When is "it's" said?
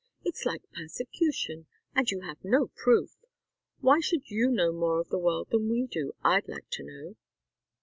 0.23-0.45